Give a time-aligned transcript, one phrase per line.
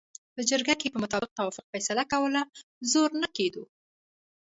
[0.35, 2.41] په جرګه کې به مطلق توافق فیصله کوله،
[2.91, 3.63] زور نه کېدلو.